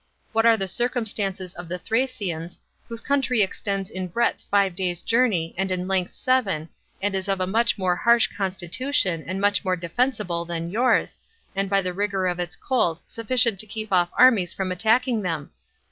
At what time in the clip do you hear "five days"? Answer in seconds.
4.49-5.03